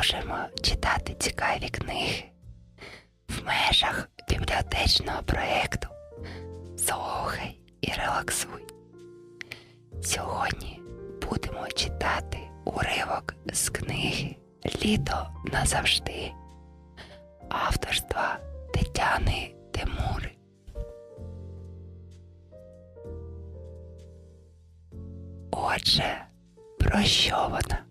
[0.00, 2.24] продовжуємо читати цікаві книги
[3.28, 5.88] в межах бібліотечного проєкту
[6.76, 8.66] Слухай і релаксуй.
[10.02, 10.82] Сьогодні
[11.30, 14.36] будемо читати уривок з книги
[14.84, 16.32] Літо назавжди
[17.48, 18.38] авторства
[18.74, 20.30] Тетяни Тимури.
[25.50, 26.24] Отже,
[26.78, 27.89] про що вона?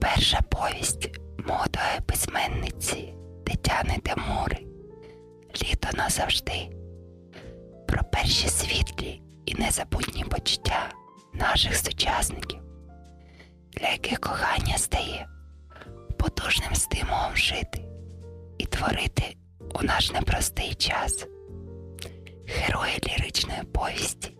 [0.00, 3.14] Перша повість молодої письменниці
[3.46, 4.66] Тетяни Тимури
[5.62, 6.70] Літо назавжди
[7.88, 10.88] про перші світлі і незабутні почуття
[11.32, 12.60] наших сучасників,
[13.72, 15.28] для яких кохання стає
[16.18, 17.84] потужним стимулом жити
[18.58, 19.36] і творити
[19.74, 21.26] у наш непростий час.
[22.46, 24.36] Герої ліричної повісті,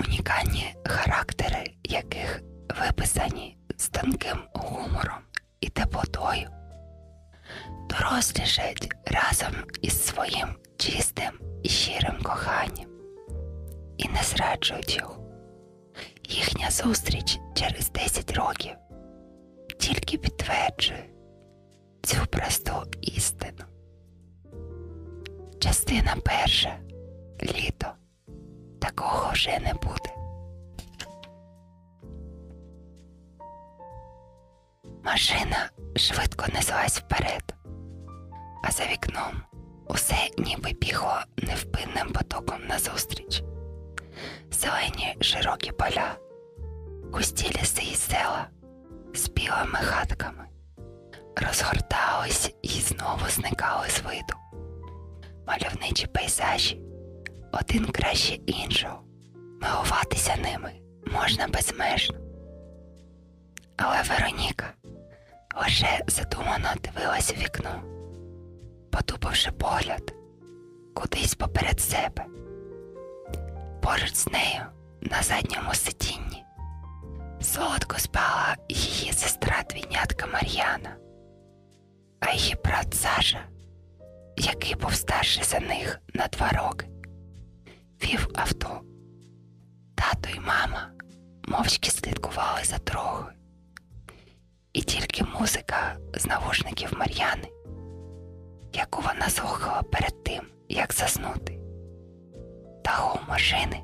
[0.00, 2.42] унікальні характери яких
[2.80, 5.18] виписані з тонким гумором
[5.60, 6.50] і теплотою,
[7.88, 12.86] дорослішають разом із своїм чистим і щирим коханням
[13.96, 15.24] і не зраджують його.
[16.24, 18.76] Їхня зустріч через 10 років
[19.78, 21.04] тільки підтверджує
[22.02, 23.64] цю просту істину.
[25.60, 26.78] Частина перша
[27.42, 27.86] літо
[28.80, 30.17] такого вже не буде.
[35.04, 37.54] Машина швидко неслась вперед,
[38.64, 39.42] а за вікном
[39.88, 43.42] усе ніби бігло невпинним потоком назустріч.
[44.50, 46.16] Зелені широкі поля,
[47.12, 48.46] густі ліси і села
[49.14, 50.44] з білими хатками
[51.36, 54.34] розгортались і знову зникали з виду.
[55.46, 56.80] Мальовничі пейзажі,
[57.52, 59.02] один краще іншого,
[59.62, 60.72] милуватися ними
[61.12, 62.27] можна безмежно.
[63.78, 64.72] Але Вероніка
[65.62, 67.82] лише задумано дивилась у вікно,
[68.92, 70.14] потупивши погляд
[70.94, 72.26] кудись поперед себе.
[73.82, 74.62] Поруч з нею
[75.02, 76.44] на задньому сидінні
[77.40, 80.96] солодко спала її сестра двійнятка Мар'яна,
[82.20, 83.40] а її брат Саша,
[84.36, 86.86] який був старший за них на два роки,
[88.04, 88.80] вів авто.
[89.94, 90.90] Тато і мама
[91.48, 93.37] мовчки слідкували за дорогою
[94.78, 97.48] і тільки музика з навушників Мар'яни,
[98.72, 101.58] яку вона слухала перед тим, як заснути,
[102.84, 103.80] та гул машини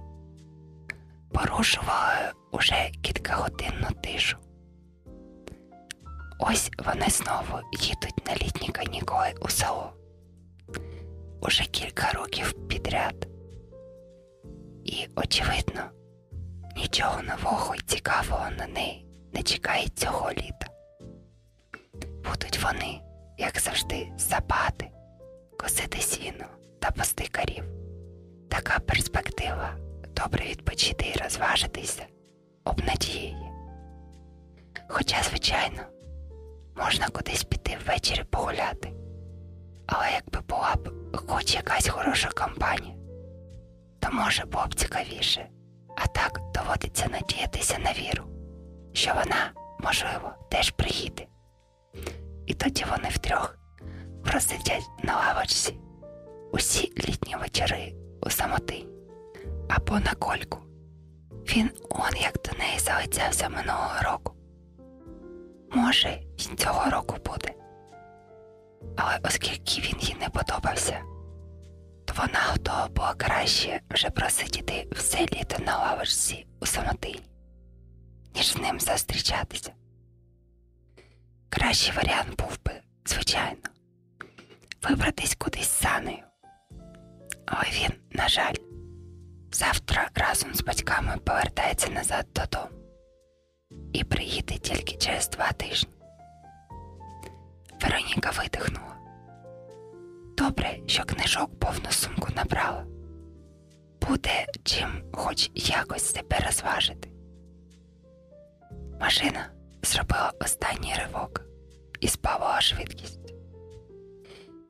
[1.32, 4.36] порушували уже кількагодинну тишу.
[6.38, 9.92] Ось вони знову їдуть на літні канікули у село
[11.40, 13.28] уже кілька років підряд.
[14.84, 15.82] І, очевидно,
[16.76, 20.63] нічого нового й цікавого на неї не чекає цього літа
[22.30, 23.00] будуть вони,
[23.38, 24.90] як завжди, запати,
[25.58, 26.44] косити сіно
[26.80, 27.64] та пасти карів.
[28.50, 29.74] Така перспектива
[30.16, 32.02] добре відпочити і розважитися
[32.64, 33.50] обнадіює.
[34.88, 35.82] Хоча, звичайно,
[36.76, 38.92] можна кудись піти ввечері погуляти,
[39.86, 42.94] але якби була б хоч якась хороша компанія,
[44.00, 45.48] то може було б цікавіше,
[45.96, 48.24] а так доводиться надіятися на віру,
[48.92, 51.26] що вона, можливо, теж приїде.
[52.46, 53.58] І тоді вони втрьох
[54.24, 55.78] просидять на лавочці
[56.52, 58.86] усі літні вечори у самоти
[59.68, 60.58] або на кольку.
[61.30, 64.34] Він он як до неї залицявся минулого року.
[65.72, 67.54] Може, й цього року буде.
[68.96, 71.02] Але оскільки він їй не подобався,
[72.04, 77.26] то вона готова була краще вже просидіти все літо на лавочці у самотині,
[78.34, 79.72] ніж з ним зустрічатися.
[81.54, 82.72] Кращий варіант був би,
[83.06, 83.62] звичайно,
[84.82, 86.24] вибратись кудись санею.
[87.46, 88.54] Але він, на жаль,
[89.52, 92.68] завтра разом з батьками повертається назад додому
[93.92, 95.90] і приїде тільки через два тижні.
[97.82, 98.96] Вероніка видихнула.
[100.36, 102.84] Добре, що книжок повну сумку набрала.
[104.08, 107.08] Буде чим хоч якось себе розважити.
[109.00, 109.50] Машина
[109.82, 111.23] зробила останній ривок
[112.04, 113.34] і спавала швидкість.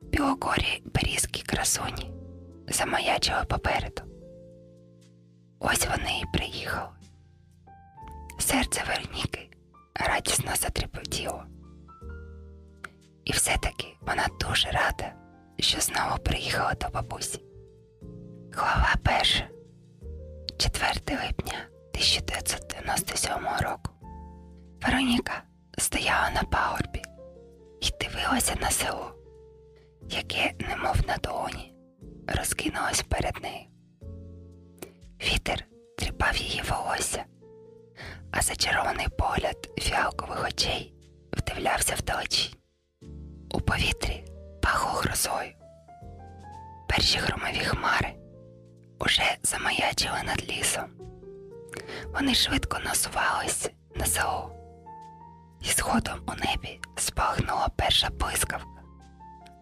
[0.01, 2.11] Білокорі берізки красуні
[2.67, 4.01] замаячили попереду.
[5.59, 6.89] Ось вони і приїхали.
[8.39, 9.49] Серце Вероніки
[9.95, 11.43] радісно затрепотіло.
[13.25, 15.13] І все-таки вона дуже рада,
[15.59, 17.41] що знову приїхала до бабусі.
[18.53, 19.47] Глава перша,
[20.57, 23.91] 4 липня 1990 97-го року.
[24.81, 25.43] Вероніка
[25.77, 26.64] стояла на і
[28.25, 29.11] дивилася на село,
[30.09, 31.73] яке, немов на долоні,
[32.27, 33.65] розкинулось перед нею.
[35.21, 35.65] Вітер
[35.97, 37.25] тріпав її волосся,
[38.31, 40.93] а зачарований погляд фіалкових очей
[41.33, 42.55] вдивлявся вдалечінь.
[43.51, 44.23] У повітрі
[44.61, 45.51] пахло грозою.
[46.89, 48.13] Перші громові хмари
[48.99, 50.89] уже замаячили над лісом.
[52.13, 54.51] Вони швидко насувалися на село,
[55.61, 58.81] і згодом у небі спалахнула перша блискавка,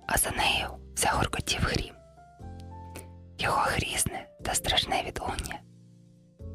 [0.08, 1.96] а за нею загоркотів грім.
[3.38, 5.60] Його грізне та страшне відлуння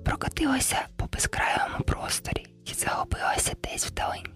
[0.05, 4.35] прокотилося по безкрайому просторі і загубилося десь вдалині.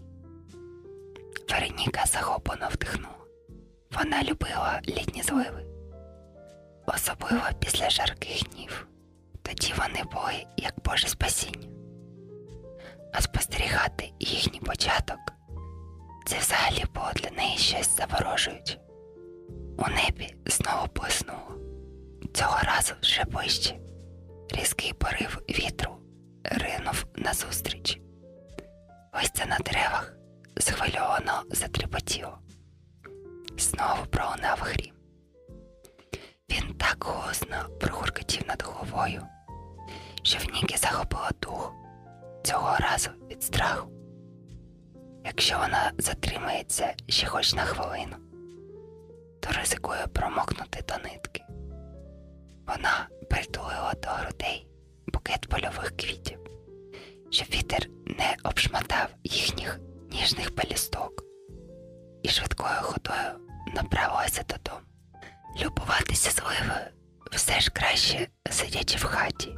[1.50, 3.08] Вероніка захоплено вдихнула.
[3.90, 5.64] Вона любила літні зливи,
[6.86, 8.86] особливо після жарких днів.
[9.42, 11.68] Тоді вони були як Боже спасіння.
[13.12, 15.01] А спостерігати їхній початок
[16.32, 18.78] це взагалі було для неї щось заворожуюче.
[19.78, 21.58] У небі знову блиснуло.
[22.34, 23.78] Цього разу вже ближче.
[24.50, 25.96] Різкий порив вітру
[26.44, 28.00] ринув назустріч.
[29.14, 30.16] Листя на деревах
[30.58, 32.38] схвильовано затрепотіло.
[33.58, 34.94] Знову пролунав грім.
[36.50, 39.22] Він так голосно прогуркотів над головою,
[40.22, 41.72] що в Ніки захопило дух
[42.44, 44.01] цього разу від страху.
[45.24, 48.16] Якщо вона затримається ще хоч на хвилину,
[49.40, 51.42] то ризикує промокнути до нитки.
[52.66, 54.66] Вона притулила до грудей
[55.06, 56.38] букет польових квітів,
[57.30, 59.80] щоб вітер не обшматав їхніх
[60.10, 61.24] ніжних пелісток,
[62.22, 64.86] і швидкою ходою направилася додому.
[65.64, 66.86] Любуватися зливою
[67.32, 69.56] все ж краще сидячи в хаті,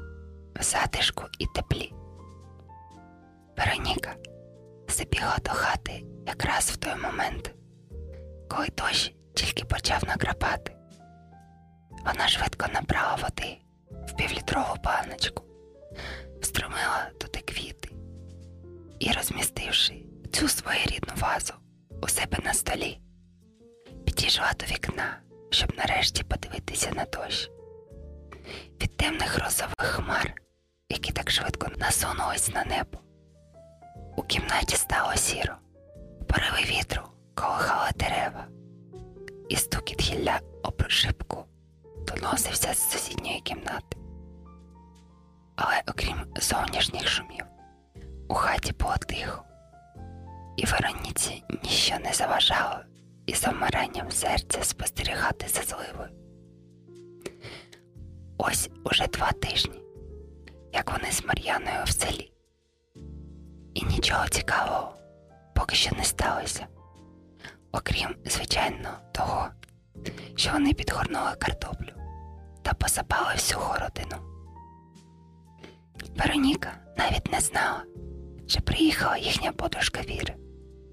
[0.60, 1.92] в затишку і теплі.
[3.56, 4.03] Вероніка
[5.14, 7.54] забігла до хати якраз в той момент,
[8.48, 10.76] коли дощ тільки почав накрапати.
[12.06, 13.58] Вона швидко набрала води
[14.08, 15.44] в півлітрову баночку,
[16.40, 17.88] встромила туди квіти
[18.98, 19.94] і, розмістивши
[20.32, 21.54] цю своєрідну вазу
[22.02, 23.00] у себе на столі,
[24.06, 25.20] підійшла до вікна,
[25.50, 27.50] щоб нарешті подивитися на дощ.
[28.82, 30.34] Від темних розових хмар,
[30.88, 33.03] які так швидко насунулись на небо.
[34.26, 35.54] Кімнаті стало сіро,
[36.28, 37.02] пориви вітру
[37.34, 38.46] колихали дерева,
[39.48, 41.44] і стукіт гілля об шибку
[42.06, 43.96] доносився з сусідньої кімнати.
[45.56, 47.44] Але окрім зовнішніх шумів,
[48.28, 49.44] у хаті було тихо,
[50.56, 52.78] і Вероніці ніщо не заважало
[53.26, 56.10] із замиранням серця спостерігати за зливою.
[58.38, 59.80] Ось уже два тижні,
[60.72, 62.33] як вони з Мар'яною в селі.
[63.74, 64.94] І нічого цікавого
[65.54, 66.66] поки що не сталося,
[67.72, 69.48] окрім, звичайно, того,
[70.36, 71.92] що вони підгорнули картоплю
[72.62, 74.16] та посапали всю городину.
[76.16, 77.84] Вероніка навіть не знала,
[78.46, 80.34] чи приїхала їхня подружка Віра,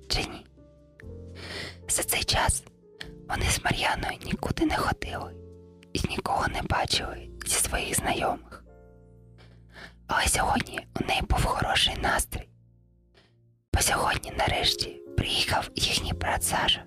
[0.07, 0.45] чи ні.
[1.89, 2.63] За цей час
[3.29, 5.35] вони з Мар'яною нікуди не ходили
[5.93, 8.63] і нікого не бачили зі своїх знайомих.
[10.07, 12.50] Але сьогодні у неї був хороший настрій.
[13.73, 16.85] Бо сьогодні нарешті приїхав їхній брат Саша,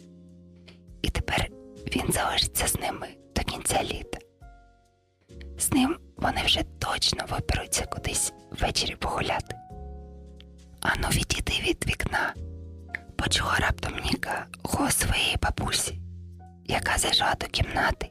[1.03, 1.49] і тепер
[1.97, 4.19] він залишиться з ними до кінця літа.
[5.59, 9.57] З ним вони вже точно виберуться кудись ввечері погуляти.
[10.81, 12.35] Ану відійди від вікна,
[13.17, 15.99] почула раптом Ніка голос своєї бабусі,
[16.65, 18.11] яка зайшла до кімнати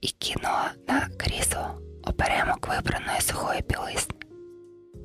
[0.00, 4.14] і кинула на крісло оперемок вибраної сухої білизни,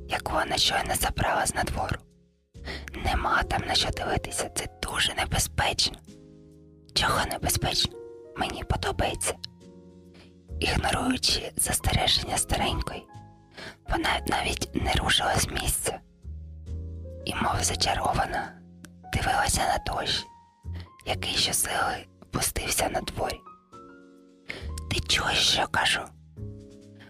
[0.08, 1.96] яку вона щойно забрала з надвору.
[3.04, 5.98] Нема там на що дивитися, це дуже небезпечно.
[6.94, 7.92] Чого небезпечно?
[8.36, 9.34] Мені подобається.
[10.60, 13.02] Ігноруючи застереження старенької,
[13.88, 16.00] вона навіть не рушила з місця
[17.24, 18.52] і, мов зачарована,
[19.12, 20.24] дивилася на дощ,
[21.06, 23.40] який щосили пустився на дворі.
[24.90, 26.00] Ти чуєш, що кажу?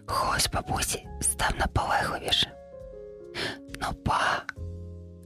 [0.06, 2.52] Голос бабусі став наполегливіше.
[3.80, 4.41] Ну, па,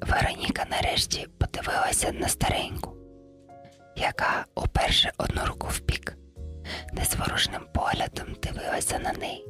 [0.00, 2.96] Вероніка нарешті подивилася на стареньку,
[3.96, 6.16] яка, уперше одну руку в бік,
[6.92, 9.46] незворушним поглядом дивилася на неї.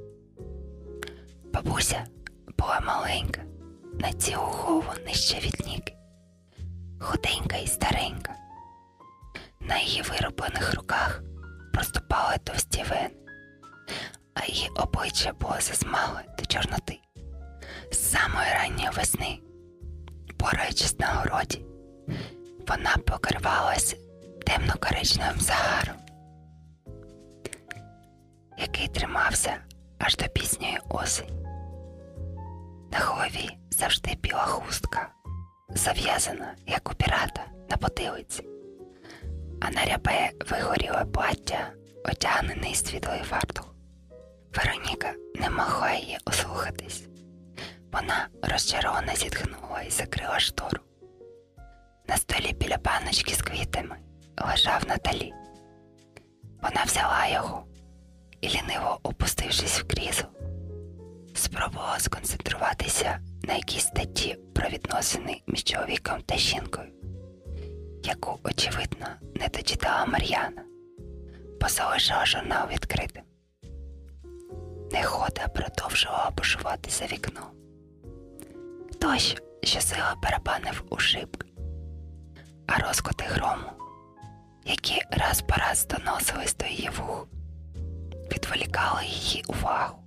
[1.44, 2.04] Бабуся
[2.58, 3.40] була маленька,
[4.00, 5.94] на цілу голову нижче від ніки,
[7.00, 8.34] худенька і старенька.
[9.60, 11.22] На її вироблених руках
[11.72, 13.10] проступали товсті вени,
[14.34, 16.98] а її обличчя було засмагле до чорноти.
[17.92, 19.38] З самої ранньої весни,
[20.50, 21.64] пораючись на городі,
[22.68, 23.96] вона покривалася
[24.46, 25.96] темно-коричневим загаром,
[28.58, 29.56] який тримався
[29.98, 31.46] аж до пізньої осені.
[32.92, 35.08] На голові завжди біла хустка,
[35.68, 38.44] зав'язана, як у пірата на потилиці,
[39.60, 41.70] а на рябе вигоріле плаття,
[42.04, 43.74] одягнений світлий фартух.
[44.54, 47.06] Вероніка не могла її ослухатись.
[47.92, 50.78] Вона розчаровано зітхнула і закрила штору.
[52.08, 53.96] На столі біля баночки з квітами
[54.50, 55.32] лежав Наталі.
[56.62, 57.64] Вона взяла його
[58.40, 60.28] і, ліниво опустившись в крісло,
[61.34, 66.88] спробувала сконцентруватися на якійсь статті про відносини між чоловіком та жінкою,
[68.02, 70.62] яку, очевидно, не дочитала Мар'яна,
[71.60, 73.22] бо залишила журнал відкритим.
[74.92, 77.44] Нехода продовжувала бушувати за вікном.
[79.06, 81.46] Дощ щосила барабанив у шибки,
[82.66, 83.70] а розкоти грому,
[84.64, 87.28] які раз по раз доносились до її вух,
[88.32, 89.98] відволікали її увагу,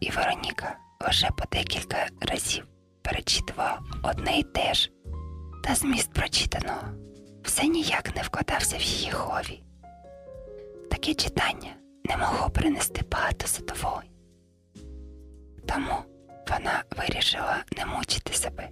[0.00, 2.66] і Вероніка лише по декілька разів
[3.02, 4.90] перечитувала одне й те ж,
[5.64, 6.88] та зміст прочитаного
[7.42, 9.62] все ніяк не вкладався в її голові.
[10.90, 11.70] Таке читання
[12.04, 14.10] не могло принести багато задоволень.
[15.66, 16.11] Тому
[16.50, 18.68] вона вирішила не мучити себе,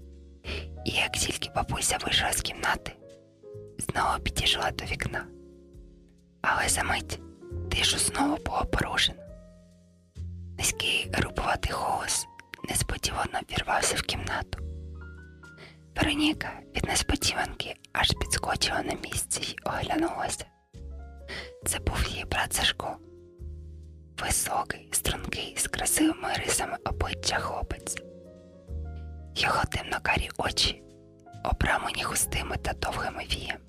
[0.84, 2.92] і як тільки бабуся вийшла з кімнати,
[3.78, 5.26] знову підійшла до вікна.
[6.42, 7.20] Але за мить
[7.70, 9.18] тишу знову було порушено.
[10.58, 12.26] Низький грубуватий голос
[12.68, 14.58] несподівано вірвався в кімнату.
[15.96, 20.44] Вероніка від несподіванки аж підскочила на місці й оглянулася.
[21.66, 22.96] Це був її брат Сашко.
[24.20, 27.96] Високий, стрункий, з красивими рисами обличчя хлопець.
[29.34, 30.82] Його темнокарі очі,
[31.44, 33.60] обрамлені густими та довгими віями,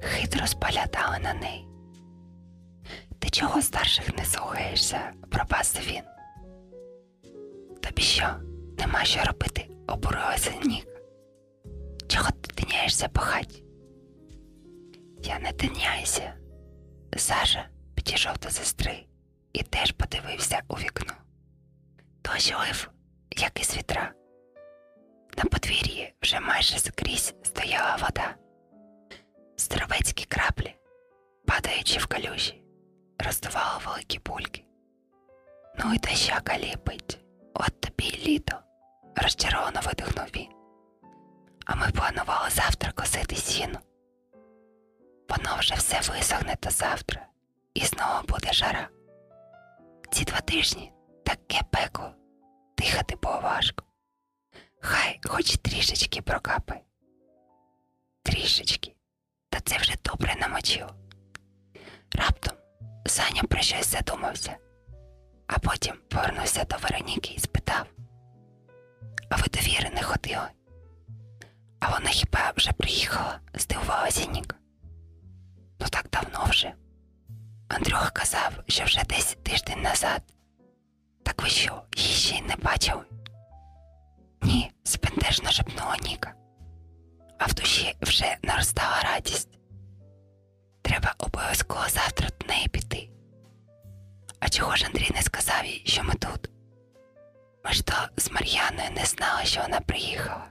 [0.00, 1.68] хитро споглядали на неї.
[3.18, 5.12] Ти чого старших не слухаєшся?
[5.30, 6.02] пропасив він.
[7.82, 8.26] Тобі що,
[8.78, 11.00] нема що робити, обурилася Ніка.
[12.08, 13.22] Чого ти тиняєшся по?
[15.22, 16.34] Я не тиняюся.
[17.16, 19.06] Саша підійшов до сестри
[19.52, 21.14] і теж подивився у вікно.
[22.24, 22.90] Дощ лив,
[23.30, 24.12] як із вітра.
[25.36, 28.34] На подвір'ї вже майже скрізь стояла вода.
[29.56, 30.74] Здоровецькі краплі,
[31.46, 32.62] падаючи в калюжі,
[33.18, 34.64] роздували великі бульки.
[35.78, 37.18] Ну і дощака ліпить,
[37.54, 38.58] от тобі й літо,
[39.16, 40.48] розчаровано видихнув він.
[41.66, 43.78] А ми планували завтра косити сіну.
[45.28, 47.26] Воно вже все висохне до завтра,
[47.74, 48.88] і знову буде жара.
[50.12, 50.92] Ці два тижні
[51.24, 52.12] таке пекло,
[52.78, 53.84] дихати було важко.
[54.80, 56.82] Хай хоч трішечки прокапай.
[58.22, 58.96] Трішечки,
[59.50, 60.94] та це вже добре намочило.
[62.14, 62.56] Раптом
[63.06, 64.56] Саня про щось задумався,
[65.46, 67.86] а потім повернувся до Вероніки і спитав:
[69.30, 70.48] А ви до Віри не ходили?
[71.80, 73.40] А вона хіба вже приїхала?
[73.54, 74.56] здивувалася Ніка.
[75.80, 76.74] Ну так давно вже.
[77.72, 80.22] Андрюха казав, що вже десь тиждень назад.
[81.22, 83.02] Так ви що, її ще й не бачили?
[84.42, 86.34] Ні, спентежно шепнула Ніка,
[87.38, 89.58] а в душі вже наростала радість.
[90.82, 93.08] Треба обов'язково завтра до неї піти.
[94.40, 96.50] А чого ж Андрій не сказав їй, що ми тут?
[97.64, 100.44] Ми ж то з Мар'яною не знали, що вона приїхала,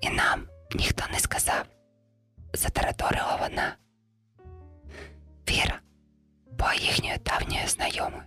[0.00, 1.64] і нам ніхто не сказав,
[2.52, 3.76] затараторила вона.
[5.48, 5.79] Віра
[6.60, 8.22] була їхньою давньою знайомою.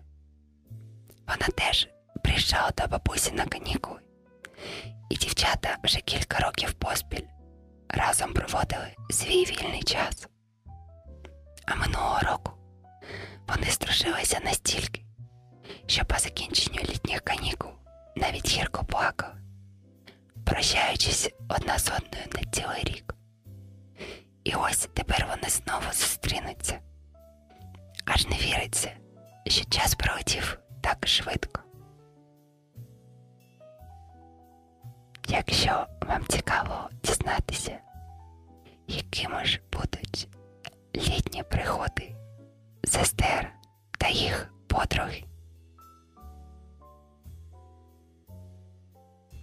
[1.28, 1.88] Вона теж
[2.24, 4.00] приїжджала до бабусі на канікули,
[5.10, 7.28] і дівчата вже кілька років поспіль
[7.90, 10.28] разом проводили свій вільний час.
[11.66, 12.52] А минулого року
[13.48, 15.06] вони стружилися настільки,
[15.88, 17.72] що по закінченню літніх канікул
[18.16, 19.36] навіть гірко плакали,
[20.46, 23.16] прощаючись одна з одною на цілий рік.
[24.44, 26.80] І ось тепер вони знову зустрінуться.
[28.06, 28.92] Аж не віриться,
[29.48, 31.62] що час пролетів так швидко.
[35.28, 37.80] Якщо вам цікаво дізнатися,
[38.88, 40.28] якими ж будуть
[40.96, 42.16] літні пригоди
[42.84, 43.54] сестер
[43.98, 45.24] та їх подруги,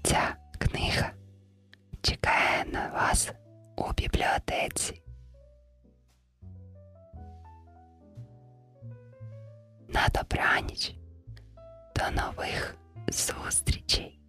[0.02, 1.10] ця книга
[2.02, 3.32] чекає на вас
[3.76, 5.02] у бібліотеці.
[9.92, 10.94] На добраніч.
[11.96, 12.76] До нових
[13.08, 14.19] зустрічей!